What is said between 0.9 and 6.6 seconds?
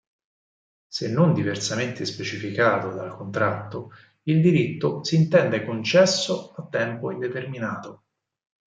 non diversamente specificato dal contratto, il diritto si intende concesso